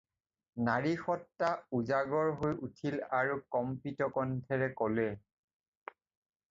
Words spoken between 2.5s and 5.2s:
উঠিল আৰু কম্পিত কণ্ঠেৰে ক'লে।